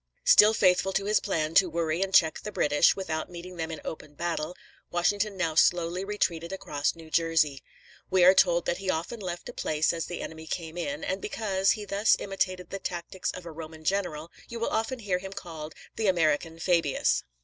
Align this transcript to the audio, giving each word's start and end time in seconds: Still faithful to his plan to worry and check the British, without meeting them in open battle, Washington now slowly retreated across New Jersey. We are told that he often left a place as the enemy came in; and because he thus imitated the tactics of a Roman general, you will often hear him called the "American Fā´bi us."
Still 0.25 0.55
faithful 0.55 0.93
to 0.93 1.05
his 1.05 1.19
plan 1.19 1.53
to 1.53 1.69
worry 1.69 2.01
and 2.01 2.11
check 2.11 2.39
the 2.39 2.51
British, 2.51 2.95
without 2.95 3.29
meeting 3.29 3.57
them 3.57 3.69
in 3.69 3.79
open 3.85 4.15
battle, 4.15 4.55
Washington 4.89 5.37
now 5.37 5.53
slowly 5.53 6.03
retreated 6.03 6.51
across 6.51 6.95
New 6.95 7.11
Jersey. 7.11 7.61
We 8.09 8.23
are 8.23 8.33
told 8.33 8.65
that 8.65 8.79
he 8.79 8.89
often 8.89 9.19
left 9.19 9.47
a 9.49 9.53
place 9.53 9.93
as 9.93 10.07
the 10.07 10.21
enemy 10.21 10.47
came 10.47 10.75
in; 10.75 11.03
and 11.03 11.21
because 11.21 11.73
he 11.73 11.85
thus 11.85 12.15
imitated 12.17 12.71
the 12.71 12.79
tactics 12.79 13.29
of 13.29 13.45
a 13.45 13.51
Roman 13.51 13.83
general, 13.85 14.31
you 14.49 14.59
will 14.59 14.69
often 14.69 14.97
hear 14.97 15.19
him 15.19 15.33
called 15.33 15.75
the 15.97 16.07
"American 16.07 16.57
Fā´bi 16.57 16.99
us." 16.99 17.23